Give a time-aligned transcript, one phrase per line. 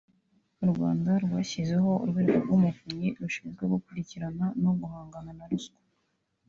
[0.63, 5.79] u Rwanda rwashyizeho urwego rw’Umuvunyi rushinzwe gukurikirana no guhangana na ruswa